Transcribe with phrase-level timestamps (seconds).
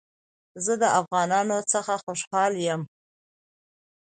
[0.65, 2.81] زه د افغانانو څخه خوشحاله يم